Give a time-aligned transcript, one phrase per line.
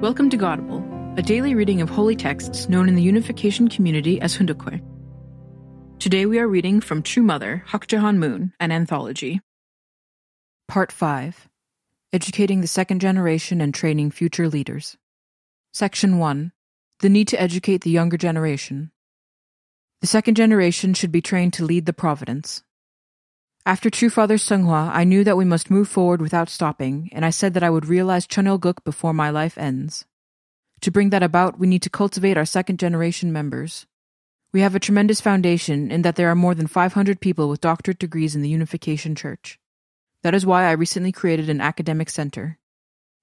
[0.00, 0.84] Welcome to Godible,
[1.16, 4.82] a daily reading of holy texts known in the unification community as Hoondokhae.
[5.98, 9.40] Today we are reading from True Mother, Hak Ja Han Moon, an anthology.
[10.68, 11.48] Part 5
[12.12, 14.98] Educating the Second Generation and Training Future Leaders.
[15.72, 16.52] Section 1
[17.00, 18.90] The Need to Educate the Younger Generation.
[20.02, 22.62] The second generation should be trained to lead the Providence.
[23.66, 27.30] After True Father Seonghwa, I knew that we must move forward without stopping, and I
[27.30, 30.04] said that I would realize Cheonilguk before my life ends.
[30.82, 33.84] To bring that about, we need to cultivate our second generation members.
[34.52, 37.98] We have a tremendous foundation in that there are more than 500 people with doctorate
[37.98, 39.58] degrees in the Unification Church.
[40.22, 42.60] That is why I recently created an academic center.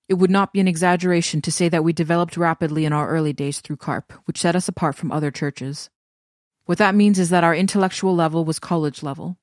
[0.09, 3.31] It would not be an exaggeration to say that we developed rapidly in our early
[3.31, 5.89] days through CARP, which set us apart from other churches.
[6.65, 9.37] What that means is that our intellectual level was college level.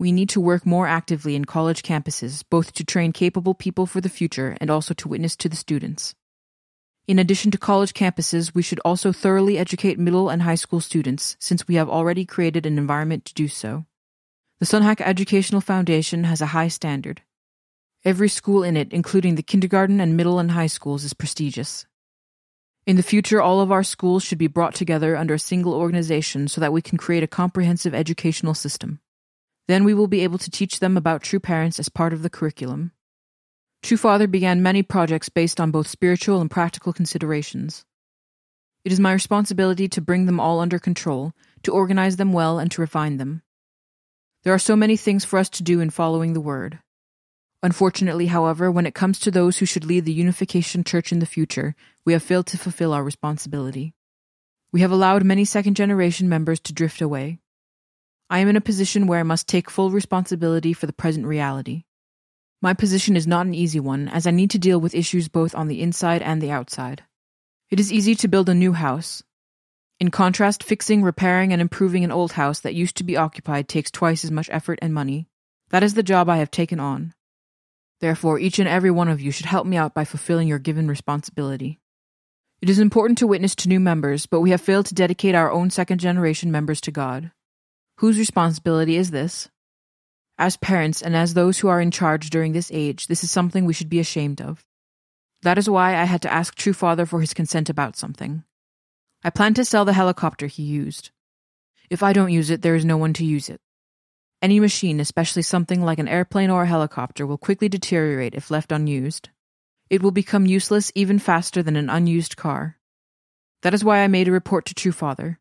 [0.00, 4.00] We need to work more actively in college campuses, both to train capable people for
[4.00, 6.14] the future and also to witness to the students.
[7.06, 11.36] In addition to college campuses, we should also thoroughly educate middle and high school students,
[11.38, 13.84] since we have already created an environment to do so.
[14.58, 17.20] The Sunhak Educational Foundation has a high standard.
[18.02, 21.84] Every school in it, including the kindergarten and middle and high schools, is prestigious.
[22.86, 26.48] In the future, all of our schools should be brought together under a single organization
[26.48, 29.00] so that we can create a comprehensive educational system.
[29.70, 32.28] Then we will be able to teach them about true parents as part of the
[32.28, 32.90] curriculum.
[33.84, 37.84] True Father began many projects based on both spiritual and practical considerations.
[38.84, 42.68] It is my responsibility to bring them all under control, to organize them well, and
[42.72, 43.42] to refine them.
[44.42, 46.80] There are so many things for us to do in following the Word.
[47.62, 51.26] Unfortunately, however, when it comes to those who should lead the Unification Church in the
[51.26, 53.94] future, we have failed to fulfill our responsibility.
[54.72, 57.38] We have allowed many second generation members to drift away.
[58.32, 61.82] I am in a position where I must take full responsibility for the present reality.
[62.62, 65.52] My position is not an easy one, as I need to deal with issues both
[65.52, 67.02] on the inside and the outside.
[67.70, 69.24] It is easy to build a new house.
[69.98, 73.90] In contrast, fixing, repairing, and improving an old house that used to be occupied takes
[73.90, 75.26] twice as much effort and money.
[75.70, 77.12] That is the job I have taken on.
[78.00, 80.86] Therefore, each and every one of you should help me out by fulfilling your given
[80.86, 81.80] responsibility.
[82.62, 85.50] It is important to witness to new members, but we have failed to dedicate our
[85.50, 87.32] own second generation members to God.
[88.00, 89.50] Whose responsibility is this?
[90.38, 93.66] As parents and as those who are in charge during this age, this is something
[93.66, 94.64] we should be ashamed of.
[95.42, 98.42] That is why I had to ask True Father for his consent about something.
[99.22, 101.10] I plan to sell the helicopter he used.
[101.90, 103.60] If I don't use it, there is no one to use it.
[104.40, 108.72] Any machine, especially something like an airplane or a helicopter, will quickly deteriorate if left
[108.72, 109.28] unused.
[109.90, 112.78] It will become useless even faster than an unused car.
[113.60, 115.38] That is why I made a report to True Father.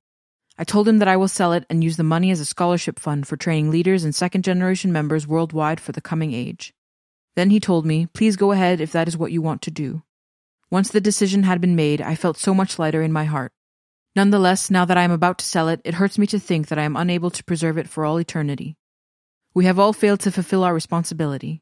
[0.59, 3.00] I told him that I will sell it and use the money as a scholarship
[3.00, 6.74] fund for training leaders and second generation members worldwide for the coming age.
[7.38, 10.03] Then he told me, please go ahead if that is what you want to do.
[10.70, 13.53] Once the decision had been made, I felt so much lighter in my heart.
[14.18, 16.78] Nonetheless, now that I am about to sell it, it hurts me to think that
[16.78, 18.76] I am unable to preserve it for all eternity.
[19.53, 21.62] We have all failed to fulfill our responsibility.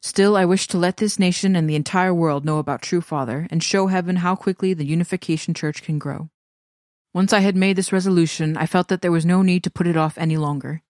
[0.00, 3.46] Still, I wish to let this nation and the entire world know about True Father
[3.50, 6.30] and show heaven how quickly the Unification Church can grow.
[7.12, 9.88] Once I had made this resolution, I felt that there was no need to put
[9.88, 10.82] it off any longer.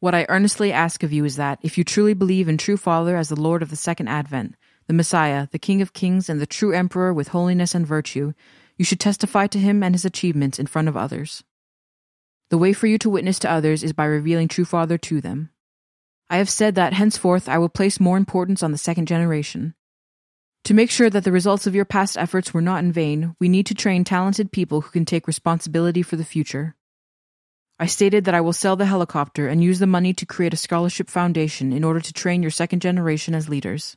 [0.00, 3.16] What I earnestly ask of you is that, if you truly believe in true Father
[3.16, 4.56] as the Lord of the Second Advent,
[4.88, 8.32] the Messiah, the King of Kings, and the true Emperor with holiness and virtue,
[8.76, 11.44] you should testify to him and his achievements in front of others.
[12.50, 15.50] The way for you to witness to others is by revealing true Father to them.
[16.28, 19.74] I have said that henceforth I will place more importance on the second generation.
[20.66, 23.48] To make sure that the results of your past efforts were not in vain, we
[23.48, 26.74] need to train talented people who can take responsibility for the future.
[27.78, 30.56] I stated that I will sell the helicopter and use the money to create a
[30.56, 33.96] scholarship foundation in order to train your second generation as leaders.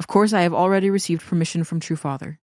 [0.00, 2.40] Of course, I have already received permission from True Father.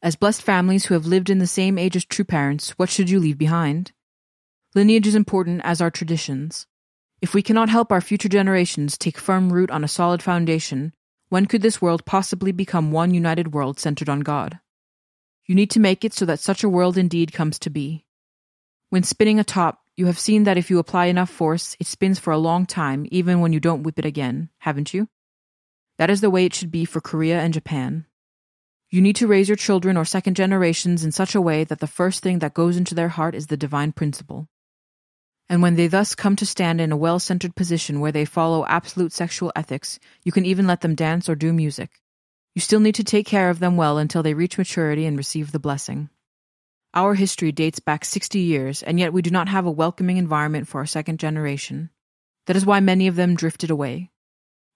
[0.00, 3.10] As blessed families who have lived in the same age as true parents, what should
[3.10, 3.90] you leave behind?
[4.76, 6.68] Lineage is important as are traditions.
[7.20, 10.92] If we cannot help our future generations take firm root on a solid foundation,
[11.34, 14.60] when could this world possibly become one united world centered on God?
[15.46, 18.06] You need to make it so that such a world indeed comes to be.
[18.90, 22.20] When spinning a top, you have seen that if you apply enough force, it spins
[22.20, 25.08] for a long time, even when you don't whip it again, haven't you?
[25.98, 28.06] That is the way it should be for Korea and Japan.
[28.90, 31.88] You need to raise your children or second generations in such a way that the
[31.88, 34.48] first thing that goes into their heart is the divine principle.
[35.48, 38.64] And when they thus come to stand in a well centered position where they follow
[38.66, 42.00] absolute sexual ethics, you can even let them dance or do music.
[42.54, 45.52] You still need to take care of them well until they reach maturity and receive
[45.52, 46.08] the blessing.
[46.94, 50.68] Our history dates back 60 years, and yet we do not have a welcoming environment
[50.68, 51.90] for our second generation.
[52.46, 54.12] That is why many of them drifted away.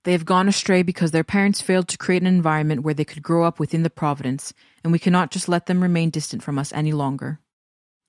[0.04, 3.22] They have gone astray because their parents failed to create an environment where they could
[3.22, 6.72] grow up within the providence, and we cannot just let them remain distant from us
[6.72, 7.40] any longer.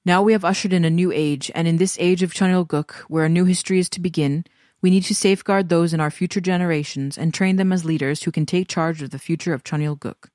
[0.10, 3.26] Now we have ushered in a new age, and in this age of Cheonilguk, where
[3.26, 4.44] a new history is to begin,
[4.82, 8.32] we need to safeguard those in our future generations and train them as leaders who
[8.32, 10.32] can take charge of the future of Cheonilguk.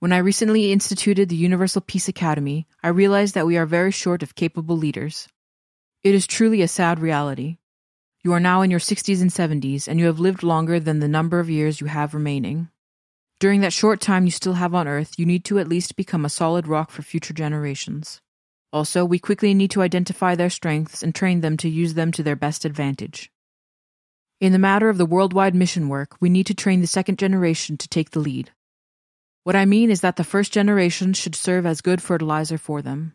[0.00, 4.22] When I recently instituted the Universal Peace Academy, I realized that we are very short
[4.22, 5.26] of capable leaders.
[6.02, 7.56] It is truly a sad reality.
[8.22, 11.08] You are now in your 60s and 70s, and you have lived longer than the
[11.08, 12.68] number of years you have remaining.
[13.40, 16.26] During that short time you still have on Earth, you need to at least become
[16.26, 18.20] a solid rock for future generations.
[18.72, 22.22] Also, we quickly need to identify their strengths and train them to use them to
[22.22, 23.30] their best advantage.
[24.40, 27.76] In the matter of the worldwide mission work, we need to train the second generation
[27.78, 28.52] to take the lead.
[29.42, 33.14] What I mean is that the first generation should serve as good fertilizer for them.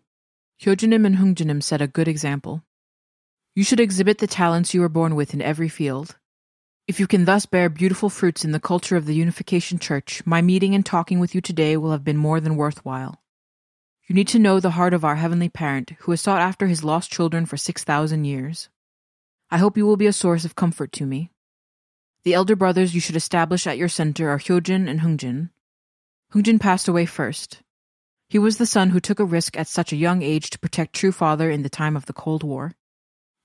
[0.62, 2.64] Hyojinim and Hungjinim set a good example.
[3.56, 6.18] You should exhibit the talents you were born with in every field.
[6.88, 10.42] If you can thus bear beautiful fruits in the culture of the Unification Church, my
[10.42, 13.23] meeting and talking with you today will have been more than worthwhile.
[14.08, 16.84] You need to know the heart of our Heavenly Parent, who has sought after his
[16.84, 18.70] lost children for 6,000 years.
[19.50, 21.32] I hope you will be a source of comfort to me.
[22.24, 25.52] The elder brothers you should establish at your center are Hyojin and Hungjin.
[26.34, 27.62] Hungjin passed away first.
[28.28, 30.96] He was the son who took a risk at such a young age to protect
[30.96, 32.74] True Father in the time of the Cold War.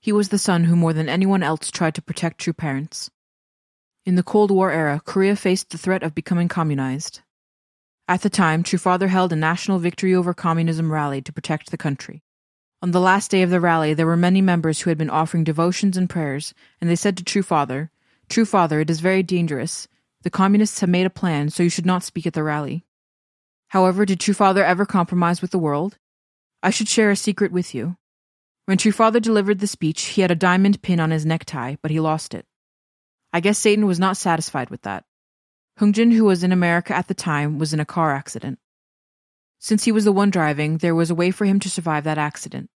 [0.01, 3.09] He was the son who more than anyone else tried to protect true parents.
[4.05, 7.21] In the Cold War era, Korea faced the threat of becoming communized.
[8.09, 11.77] At the time, True Father held a national victory over communism rally to protect the
[11.77, 12.23] country.
[12.81, 15.43] On the last day of the rally, there were many members who had been offering
[15.43, 17.91] devotions and prayers, and they said to True Father,
[18.27, 19.87] True Father, it is very dangerous.
[20.23, 22.83] The communists have made a plan, so you should not speak at the rally.
[23.67, 25.99] However, did True Father ever compromise with the world?
[26.63, 27.95] I should share a secret with you.
[28.65, 31.91] When True Father delivered the speech, he had a diamond pin on his necktie, but
[31.91, 32.47] he lost it.
[33.31, 35.05] I guess Satan was not satisfied with that.
[35.79, 38.59] Hungjin, who was in America at the time, was in a car accident.
[39.59, 42.17] Since he was the one driving, there was a way for him to survive that
[42.17, 42.69] accident.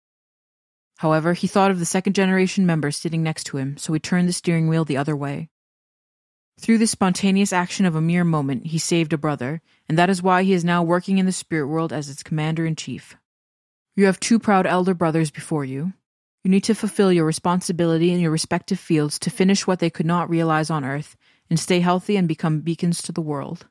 [0.98, 4.26] However, he thought of the second generation member sitting next to him, so he turned
[4.26, 5.50] the steering wheel the other way.
[6.58, 10.22] Through the spontaneous action of a mere moment, he saved a brother, and that is
[10.22, 13.16] why he is now working in the spirit world as its commander in chief.
[13.96, 15.92] You have two proud elder brothers before you.
[16.42, 20.06] You need to fulfill your responsibility in your respective fields to finish what they could
[20.06, 21.16] not realize on earth
[21.50, 23.66] and stay healthy and become beacons to the world.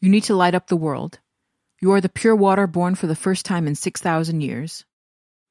[0.00, 1.20] You need to light up the world.
[1.80, 4.84] You are the pure water born for the first time in 6,000 years.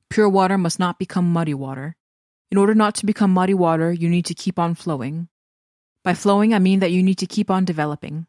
[0.09, 1.95] Pure water must not become muddy water.
[2.51, 5.30] In order not to become muddy water, you need to keep on flowing.
[6.03, 8.27] By flowing, I mean that you need to keep on developing.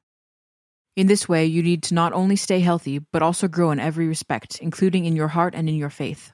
[0.95, 4.07] In this way, you need to not only stay healthy, but also grow in every
[4.07, 6.33] respect, including in your heart and in your faith.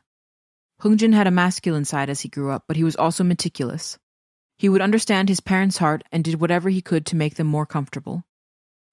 [0.83, 3.99] Hungjin had a masculine side as he grew up, but he was also meticulous.
[4.59, 7.65] He would understand his parents' heart and did whatever he could to make them more
[7.65, 8.25] comfortable.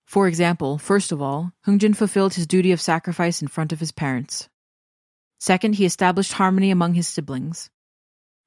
[0.05, 3.91] For example, first of all, Hungjin fulfilled his duty of sacrifice in front of his
[3.91, 4.47] parents.
[5.39, 7.71] Second, he established harmony among his siblings.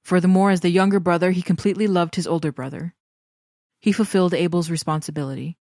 [0.04, 2.94] Furthermore, as the younger brother, he completely loved his older brother.
[3.80, 5.58] He fulfilled Abel's responsibility.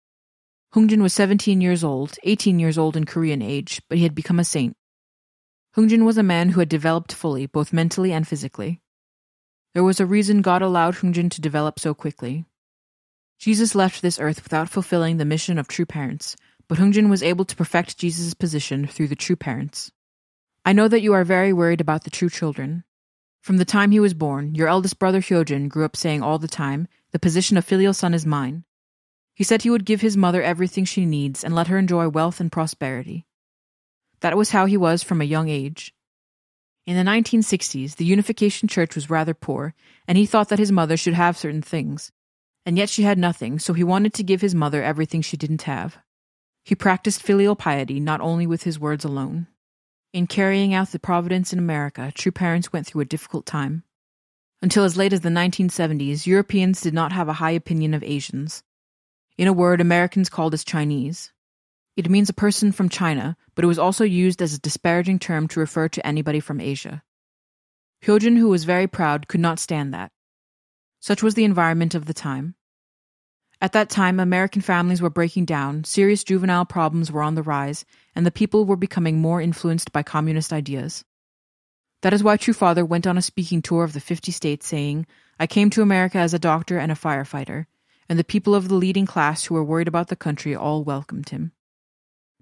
[0.76, 4.40] Hungjin was 17 years old, 18 years old in Korean age, but he had become
[4.40, 4.76] a saint.
[5.76, 8.82] Hungjin was a man who had developed fully, both mentally and physically.
[9.78, 12.46] There was a reason God allowed Hungjin to develop so quickly.
[13.38, 16.36] Jesus left this earth without fulfilling the mission of true parents,
[16.68, 19.92] but Hungjin was able to perfect Jesus' position through the true parents.
[20.66, 22.86] I know that you are very worried about the true children.
[23.40, 26.48] From the time he was born, your eldest brother Hyojin grew up saying all the
[26.48, 28.64] time, The position of filial son is mine.
[29.36, 32.40] He said he would give his mother everything she needs and let her enjoy wealth
[32.40, 33.28] and prosperity.
[34.22, 35.94] That was how he was from a young age.
[36.88, 39.76] In the 1960s, the Unification Church was rather poor,
[40.08, 42.14] and he thought that his mother should have certain things.
[42.66, 45.64] And yet she had nothing, so he wanted to give his mother everything she didn't
[45.64, 45.98] have.
[46.64, 49.48] He practiced filial piety not only with his words alone.
[50.14, 53.84] In carrying out the providence in America, true parents went through a difficult time.
[54.62, 58.64] Until as late as the 1970s, Europeans did not have a high opinion of Asians.
[59.38, 61.34] In a word, Americans called us Chinese.
[61.98, 65.48] It means a person from China, but it was also used as a disparaging term
[65.48, 67.02] to refer to anybody from Asia.
[68.06, 70.12] Hyojin, who was very proud, could not stand that.
[71.00, 72.54] Such was the environment of the time.
[73.60, 77.84] At that time, American families were breaking down, serious juvenile problems were on the rise,
[78.14, 81.04] and the people were becoming more influenced by communist ideas.
[82.04, 85.08] That is why True Father went on a speaking tour of the 50 states saying,
[85.40, 87.66] I came to America as a doctor and a firefighter,
[88.08, 91.30] and the people of the leading class who were worried about the country all welcomed
[91.30, 91.54] him.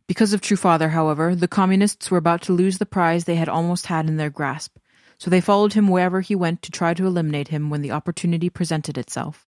[0.08, 3.50] Because of True Father, however, the communists were about to lose the prize they had
[3.50, 4.78] almost had in their grasp,
[5.18, 8.50] so they followed him wherever he went to try to eliminate him when the opportunity
[8.50, 9.48] presented itself.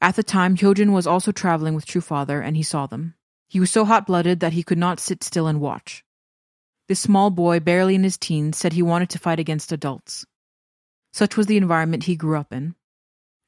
[0.00, 3.14] At the time, Hyojin was also traveling with True Father and he saw them.
[3.48, 6.04] He was so hot blooded that he could not sit still and watch.
[6.88, 10.26] This small boy, barely in his teens, said he wanted to fight against adults.
[11.12, 12.74] Such was the environment he grew up in.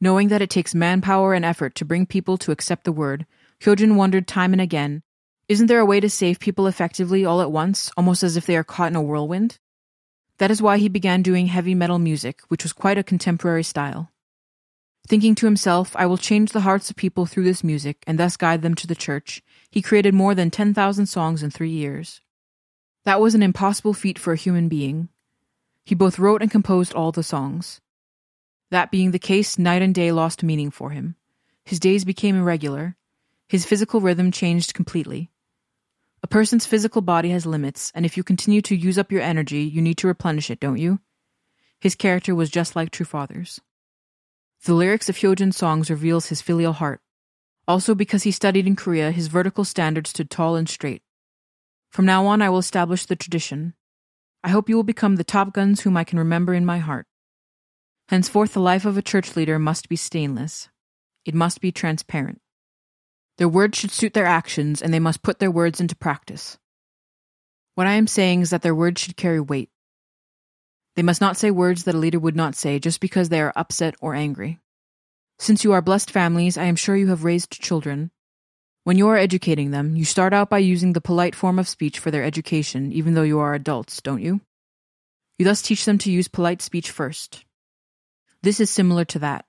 [0.01, 3.27] Knowing that it takes manpower and effort to bring people to accept the word,
[3.61, 5.03] Hyojin wondered time and again
[5.51, 8.57] isn't there a way to save people effectively all at once, almost as if they
[8.57, 9.59] are caught in a whirlwind?
[10.39, 14.13] That is why he began doing heavy metal music, which was quite a contemporary style.
[15.09, 18.37] Thinking to himself, I will change the hearts of people through this music and thus
[18.37, 19.43] guide them to the church,
[19.73, 22.21] he created more than 10,000 songs in three years.
[23.05, 25.09] That was an impossible feat for a human being.
[25.85, 27.81] He both wrote and composed all the songs.
[28.71, 31.17] That being the case, night and day lost meaning for him.
[31.65, 32.95] His days became irregular.
[33.49, 35.29] His physical rhythm changed completely.
[36.23, 39.63] A person's physical body has limits, and if you continue to use up your energy,
[39.63, 41.01] you need to replenish it, don't you?
[41.81, 43.61] His character was just like True Father's.
[44.65, 47.01] The lyrics of Hyojin's songs reveals his filial heart.
[47.67, 51.03] Also because he studied in Korea, his vertical standard stood tall and straight.
[51.89, 53.75] From now on, I will establish the tradition.
[54.45, 57.07] I hope you will become the top guns whom I can remember in my heart.
[58.09, 60.69] Henceforth, the life of a church leader must be stainless.
[61.25, 62.41] It must be transparent.
[63.41, 66.59] Their words should suit their actions, and they must put their words into practice.
[67.75, 69.71] What I am saying is that their words should carry weight.
[70.95, 73.55] They must not say words that a leader would not say just because they are
[73.57, 74.59] upset or angry.
[75.39, 78.11] Since you are blessed families, I am sure you have raised children.
[78.85, 81.99] When you are educating them, you start out by using the polite form of speech
[81.99, 84.43] for their education, even though you are adults, don't you?
[85.39, 87.47] You thus teach them to use polite speech first.
[88.43, 89.47] This is similar to that.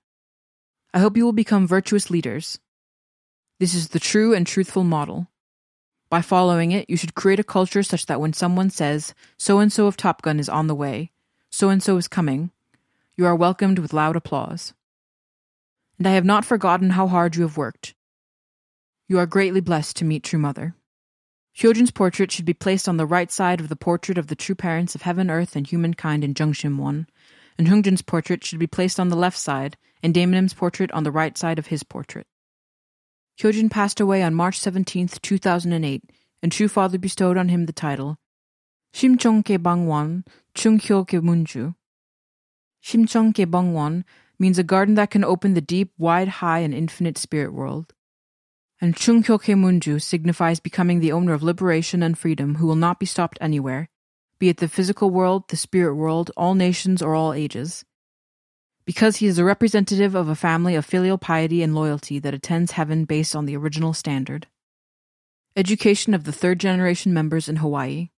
[0.93, 2.57] I hope you will become virtuous leaders.
[3.61, 5.27] This is the true and truthful model.
[6.09, 9.71] By following it, you should create a culture such that when someone says, so and
[9.71, 11.11] so of Top Gun is on the way,
[11.51, 12.49] so and so is coming,
[13.15, 14.73] you are welcomed with loud applause.
[15.99, 17.93] And I have not forgotten how hard you have worked.
[19.07, 20.73] You are greatly blessed to meet True Mother.
[21.55, 24.55] Hyojin's portrait should be placed on the right side of the portrait of the true
[24.55, 27.05] parents of heaven, earth, and humankind in Jungshim
[27.59, 31.11] and Hungjin's portrait should be placed on the left side, and Daemonim's portrait on the
[31.11, 32.25] right side of his portrait.
[33.39, 36.03] Hyojin passed away on March 17, 2008,
[36.43, 38.17] and True Father bestowed on him the title
[38.93, 41.75] Shimchongke Bangwon Chunghyoke Munju.
[42.83, 44.03] Shimchongke Bangwon
[44.37, 47.93] means a garden that can open the deep, wide, high, and infinite spirit world.
[48.81, 53.05] And Chunghyoke Munju signifies becoming the owner of liberation and freedom who will not be
[53.05, 53.89] stopped anywhere,
[54.39, 57.85] be it the physical world, the spirit world, all nations, or all ages.
[58.85, 62.71] Because he is a representative of a family of filial piety and loyalty that attends
[62.71, 64.47] heaven based on the original standard.
[65.55, 68.09] Education of the third generation members in Hawaii.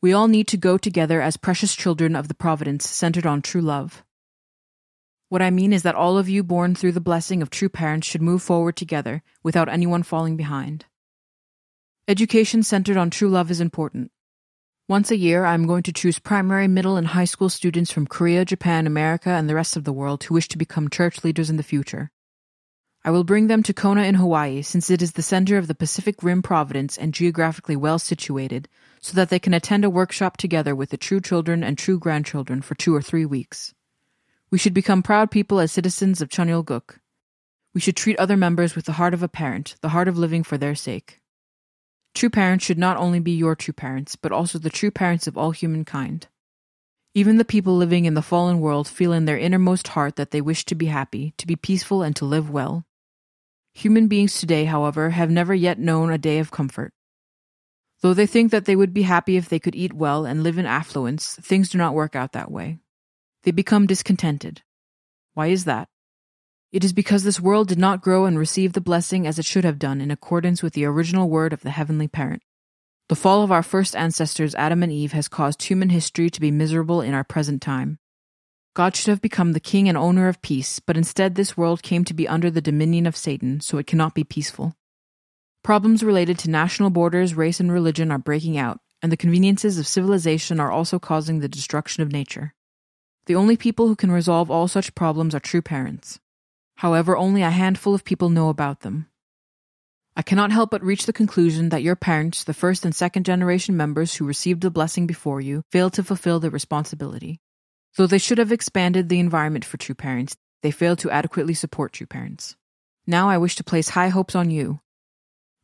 [0.00, 3.60] We all need to go together as precious children of the providence centered on true
[3.60, 4.02] love.
[5.28, 8.06] What I mean is that all of you born through the blessing of true parents
[8.06, 10.86] should move forward together without anyone falling behind.
[12.06, 14.12] Education centered on true love is important.
[14.88, 18.06] Once a year, I am going to choose primary, middle, and high school students from
[18.06, 21.50] Korea, Japan, America, and the rest of the world who wish to become church leaders
[21.50, 22.12] in the future.
[23.04, 25.74] I will bring them to Kona in Hawaii since it is the center of the
[25.74, 28.68] Pacific Rim Providence and geographically well situated,
[29.00, 32.62] so that they can attend a workshop together with the true children and true grandchildren
[32.62, 33.74] for two or three weeks.
[34.52, 37.00] We should become proud people as citizens of Cheonilguk.
[37.74, 40.44] We should treat other members with the heart of a parent, the heart of living
[40.44, 41.20] for their sake.
[42.16, 45.36] True parents should not only be your true parents, but also the true parents of
[45.36, 46.28] all humankind.
[47.12, 50.40] Even the people living in the fallen world feel in their innermost heart that they
[50.40, 52.86] wish to be happy, to be peaceful, and to live well.
[53.74, 56.94] Human beings today, however, have never yet known a day of comfort.
[58.00, 60.56] Though they think that they would be happy if they could eat well and live
[60.56, 62.78] in affluence, things do not work out that way.
[63.42, 64.62] They become discontented.
[65.34, 65.90] Why is that?
[66.72, 69.64] It is because this world did not grow and receive the blessing as it should
[69.64, 72.42] have done in accordance with the original word of the Heavenly Parent.
[73.08, 76.50] The fall of our first ancestors, Adam and Eve, has caused human history to be
[76.50, 77.98] miserable in our present time.
[78.74, 82.04] God should have become the king and owner of peace, but instead this world came
[82.04, 84.74] to be under the dominion of Satan, so it cannot be peaceful.
[85.62, 89.86] Problems related to national borders, race, and religion are breaking out, and the conveniences of
[89.86, 92.54] civilization are also causing the destruction of nature.
[93.26, 96.18] The only people who can resolve all such problems are true parents.
[96.76, 99.06] However, only a handful of people know about them.
[100.14, 103.76] I cannot help but reach the conclusion that your parents, the first and second generation
[103.76, 107.40] members who received the blessing before you, failed to fulfill their responsibility.
[107.96, 111.92] Though they should have expanded the environment for true parents, they failed to adequately support
[111.92, 112.56] true parents.
[113.06, 114.80] Now I wish to place high hopes on you.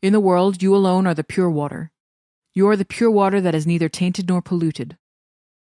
[0.01, 1.91] In the world, you alone are the pure water.
[2.55, 4.97] You are the pure water that is neither tainted nor polluted.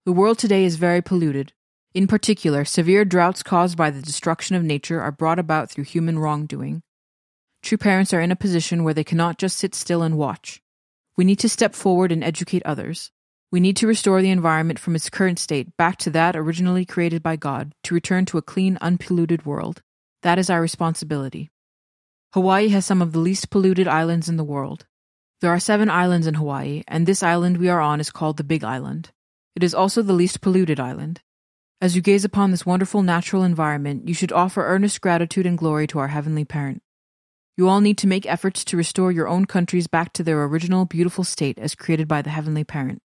[0.04, 1.52] The world today is very polluted.
[1.94, 6.18] In particular, severe droughts caused by the destruction of nature are brought about through human
[6.18, 6.82] wrongdoing.
[7.62, 10.62] True parents are in a position where they cannot just sit still and watch.
[11.16, 13.10] We need to step forward and educate others.
[13.50, 17.22] We need to restore the environment from its current state back to that originally created
[17.22, 19.82] by God to return to a clean, unpolluted world.
[20.22, 21.50] That is our responsibility.
[22.32, 24.86] Hawaii has some of the least polluted islands in the world.
[25.42, 28.44] There are seven islands in Hawaii, and this island we are on is called the
[28.44, 29.10] Big Island.
[29.54, 31.20] It is also the least polluted island.
[31.82, 35.88] As you gaze upon this wonderful natural environment, you should offer earnest gratitude and glory
[35.88, 36.80] to our Heavenly Parent.
[37.56, 40.84] You all need to make efforts to restore your own countries back to their original
[40.84, 43.02] beautiful state as created by the Heavenly Parent.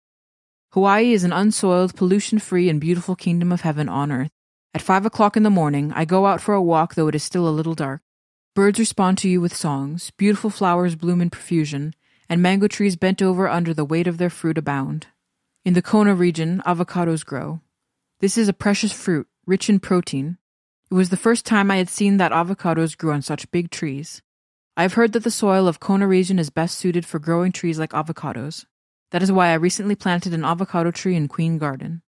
[0.71, 4.31] Hawaii is an unsoiled, pollution free, and beautiful kingdom of heaven on earth.
[4.73, 7.23] At five o'clock in the morning, I go out for a walk, though it is
[7.23, 7.99] still a little dark.
[8.55, 11.93] Birds respond to you with songs, beautiful flowers bloom in profusion,
[12.29, 15.07] and mango trees bent over under the weight of their fruit abound.
[15.65, 17.59] In the Kona region, avocados grow.
[18.21, 20.37] This is a precious fruit, rich in protein.
[20.91, 24.21] It was the first time I had seen that avocados grew on such big trees.
[24.77, 27.79] I have heard that the soil of Kona region is best suited for growing trees
[27.79, 28.65] like avocados.
[29.09, 32.03] That is why I recently planted an avocado tree in Queen Garden.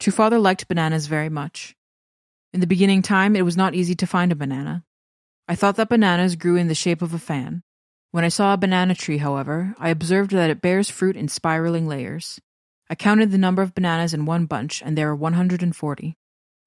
[0.00, 1.76] True Father liked bananas very much.
[2.52, 4.84] In the beginning time, it was not easy to find a banana.
[5.46, 7.62] I thought that bananas grew in the shape of a fan.
[8.10, 11.86] When I saw a banana tree, however, I observed that it bears fruit in spiraling
[11.86, 12.40] layers.
[12.90, 16.16] I counted the number of bananas in one bunch, and there were 140.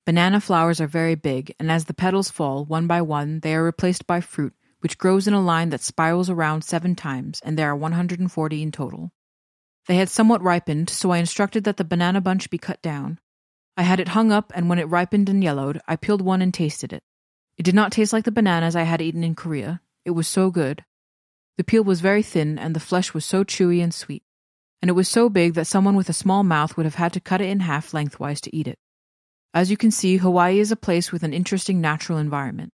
[0.05, 3.63] Banana flowers are very big, and as the petals fall, one by one, they are
[3.63, 7.69] replaced by fruit, which grows in a line that spirals around seven times, and there
[7.69, 9.11] are 140 in total.
[9.87, 13.19] They had somewhat ripened, so I instructed that the banana bunch be cut down.
[13.77, 16.53] I had it hung up, and when it ripened and yellowed, I peeled one and
[16.53, 17.03] tasted it.
[17.57, 19.81] It did not taste like the bananas I had eaten in Korea.
[20.05, 20.83] It was so good.
[21.57, 24.23] The peel was very thin, and the flesh was so chewy and sweet.
[24.85, 27.19] And it was so big that someone with a small mouth would have had to
[27.19, 28.77] cut it in half lengthwise to eat it.
[29.51, 32.71] As you can see, Hawaii is a place with an interesting natural environment.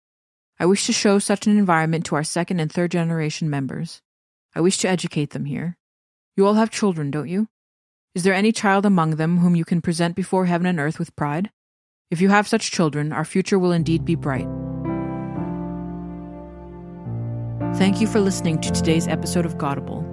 [0.59, 4.03] I wish to show such an environment to our second and third generation members.
[4.53, 5.77] I wish to educate them here.
[6.37, 7.47] You all have children, don't you?
[8.13, 11.15] Is there any child among them whom you can present before heaven and earth with
[11.15, 11.49] pride?
[12.11, 14.47] If you have such children, our future will indeed be bright.
[17.79, 20.04] Thank you for listening to today's episode of Godible.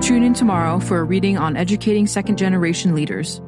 [0.00, 3.40] Tune in tomorrow for a reading on educating second generation leaders